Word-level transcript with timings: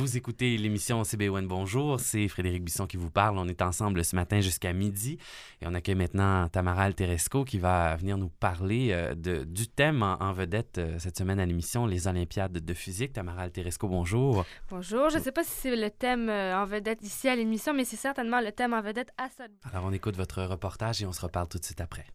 Vous 0.00 0.16
écoutez 0.16 0.56
l'émission 0.56 1.02
CBON 1.02 1.42
Bonjour. 1.42 2.00
C'est 2.00 2.26
Frédéric 2.26 2.64
Bisson 2.64 2.86
qui 2.86 2.96
vous 2.96 3.10
parle. 3.10 3.36
On 3.36 3.46
est 3.48 3.60
ensemble 3.60 4.02
ce 4.02 4.16
matin 4.16 4.40
jusqu'à 4.40 4.72
midi. 4.72 5.18
Et 5.60 5.66
on 5.66 5.74
accueille 5.74 5.94
maintenant 5.94 6.48
Tamara 6.48 6.84
Alteresco 6.84 7.44
qui 7.44 7.58
va 7.58 7.96
venir 7.96 8.16
nous 8.16 8.30
parler 8.30 8.92
euh, 8.92 9.14
de, 9.14 9.44
du 9.44 9.68
thème 9.68 10.02
en, 10.02 10.32
vedette 10.32 10.78
euh, 10.78 10.98
cette 10.98 11.18
semaine 11.18 11.38
à 11.38 11.44
l'émission, 11.44 11.84
les 11.84 12.08
Olympiades 12.08 12.52
de 12.52 12.74
physique. 12.74 13.12
Tamara 13.12 13.42
Alteresco, 13.42 13.88
bonjour. 13.88 14.46
Bonjour. 14.70 15.10
Je 15.10 15.18
ne 15.18 15.22
sais 15.22 15.32
pas 15.32 15.44
si 15.44 15.50
c'est 15.50 15.76
le 15.76 15.90
thème 15.90 16.30
euh, 16.30 16.56
en 16.56 16.64
vedette 16.64 17.02
ici 17.02 17.28
à 17.28 17.36
l'émission, 17.36 17.74
mais 17.74 17.84
c'est 17.84 17.96
certainement 17.96 18.40
le 18.40 18.52
thème 18.52 18.72
en 18.72 18.80
vedette 18.80 19.10
à 19.18 19.28
ça. 19.28 19.44
Alors, 19.70 19.84
on 19.84 19.92
écoute 19.92 20.16
votre 20.16 20.42
reportage 20.44 21.02
et 21.02 21.06
on 21.06 21.12
se 21.12 21.20
reparle 21.20 21.48
tout 21.48 21.58
de 21.58 21.64
suite 21.66 21.82
après. 21.82 22.06